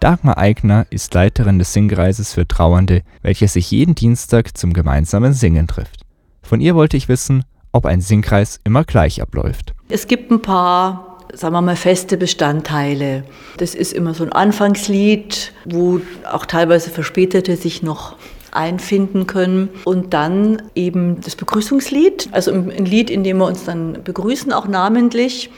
[0.00, 5.66] Dagmar Eigner ist Leiterin des Singkreises für Trauernde, welcher sich jeden Dienstag zum gemeinsamen Singen
[5.66, 6.02] trifft.
[6.40, 9.74] Von ihr wollte ich wissen, ob ein Singkreis immer gleich abläuft.
[9.88, 13.24] Es gibt ein paar, sagen wir mal, feste Bestandteile.
[13.56, 18.14] Das ist immer so ein Anfangslied, wo auch teilweise Verspätete sich noch
[18.52, 19.68] einfinden können.
[19.84, 24.68] Und dann eben das Begrüßungslied, also ein Lied, in dem wir uns dann begrüßen, auch
[24.68, 25.50] namentlich.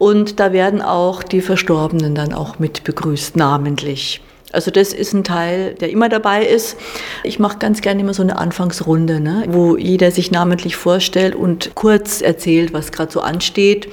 [0.00, 4.22] Und da werden auch die Verstorbenen dann auch mit begrüßt, namentlich.
[4.50, 6.78] Also das ist ein Teil, der immer dabei ist.
[7.22, 11.74] Ich mache ganz gerne immer so eine Anfangsrunde, ne, wo jeder sich namentlich vorstellt und
[11.74, 13.90] kurz erzählt, was gerade so ansteht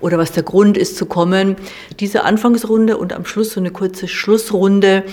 [0.00, 1.54] oder was der Grund ist zu kommen.
[2.00, 5.04] Diese Anfangsrunde und am Schluss so eine kurze Schlussrunde,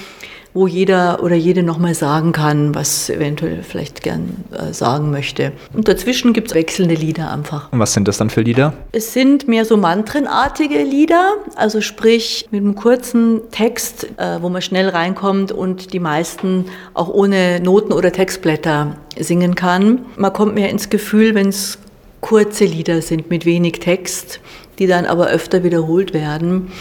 [0.54, 5.54] wo jeder oder jede nochmal sagen kann, was eventuell vielleicht gern äh, sagen möchte.
[5.74, 7.72] Und dazwischen gibt es wechselnde Lieder einfach.
[7.72, 8.74] Und was sind das dann für Lieder?
[8.92, 14.62] Es sind mehr so mantrenartige Lieder, also sprich mit einem kurzen Text, äh, wo man
[14.62, 20.06] schnell reinkommt und die meisten auch ohne Noten oder Textblätter singen kann.
[20.18, 21.78] Man kommt mehr ins Gefühl, wenn es
[22.20, 24.40] kurze Lieder sind mit wenig Text,
[24.80, 26.72] die dann aber öfter wiederholt werden.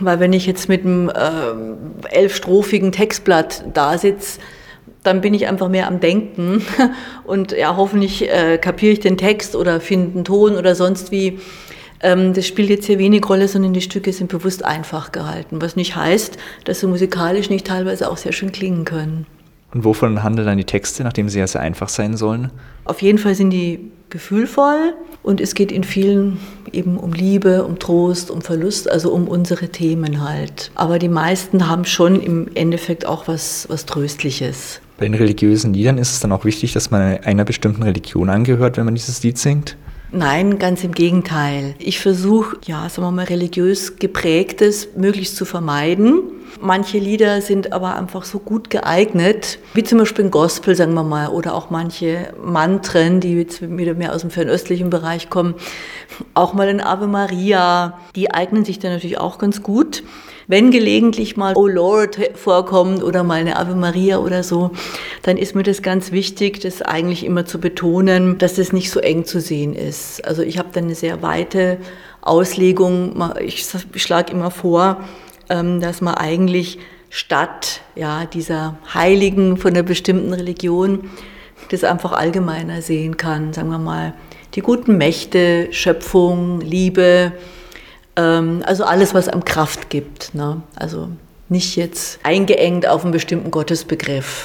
[0.00, 4.40] Weil wenn ich jetzt mit einem äh, elfstrophigen Textblatt da sitze,
[5.02, 6.64] dann bin ich einfach mehr am Denken
[7.24, 11.38] und ja, hoffentlich äh, kapiere ich den Text oder finde einen Ton oder sonst wie.
[12.00, 15.74] Ähm, das spielt jetzt hier wenig Rolle, sondern die Stücke sind bewusst einfach gehalten, was
[15.74, 19.26] nicht heißt, dass sie musikalisch nicht teilweise auch sehr schön klingen können.
[19.72, 22.50] Und wovon handeln dann die Texte, nachdem sie ja sehr einfach sein sollen?
[22.84, 26.38] Auf jeden Fall sind die gefühlvoll und es geht in vielen
[26.72, 30.70] eben um Liebe, um Trost, um Verlust, also um unsere Themen halt.
[30.74, 34.80] Aber die meisten haben schon im Endeffekt auch was, was Tröstliches.
[34.96, 38.78] Bei den religiösen Liedern ist es dann auch wichtig, dass man einer bestimmten Religion angehört,
[38.78, 39.76] wenn man dieses Lied singt?
[40.10, 41.74] Nein, ganz im Gegenteil.
[41.78, 46.22] Ich versuche, ja, sagen wir mal, religiös geprägtes möglichst zu vermeiden.
[46.60, 51.04] Manche Lieder sind aber einfach so gut geeignet, wie zum Beispiel ein Gospel, sagen wir
[51.04, 55.54] mal, oder auch manche Mantren, die jetzt wieder mehr aus dem fernöstlichen Bereich kommen.
[56.34, 60.02] Auch mal ein Ave Maria, die eignen sich dann natürlich auch ganz gut.
[60.50, 64.70] Wenn gelegentlich mal Oh Lord vorkommt oder mal eine Ave Maria oder so,
[65.22, 68.98] dann ist mir das ganz wichtig, das eigentlich immer zu betonen, dass es nicht so
[68.98, 70.24] eng zu sehen ist.
[70.26, 71.76] Also ich habe dann eine sehr weite
[72.22, 73.22] Auslegung.
[73.42, 75.04] Ich schlage immer vor,
[75.48, 76.78] dass man eigentlich
[77.10, 81.10] statt ja, dieser Heiligen von einer bestimmten Religion
[81.70, 83.52] das einfach allgemeiner sehen kann.
[83.52, 84.14] Sagen wir mal,
[84.54, 87.32] die guten Mächte, Schöpfung, Liebe,
[88.16, 90.34] ähm, also alles, was am Kraft gibt.
[90.34, 90.62] Ne?
[90.74, 91.08] Also
[91.48, 94.36] nicht jetzt eingeengt auf einen bestimmten Gottesbegriff.